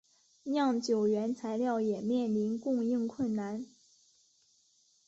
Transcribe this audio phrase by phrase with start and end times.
[0.45, 3.67] 酿酒原材料也面临供应困难。